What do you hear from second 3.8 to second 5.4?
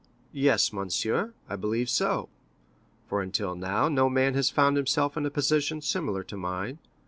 no man has found himself in a